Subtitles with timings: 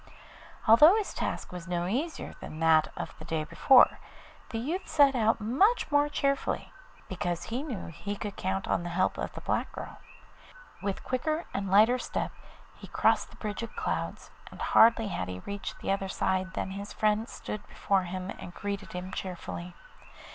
[0.67, 3.99] Although his task was no easier than that of the day before,
[4.49, 6.73] the youth set out much more cheerfully,
[7.07, 9.99] because he knew he could count an the help of the black girl.
[10.81, 12.31] With quicker and lighter step
[12.73, 16.71] he crossed the bridge of clouds, and hardly had he reached the other side than
[16.71, 19.75] his friend stood before him and greeted him cheerfully.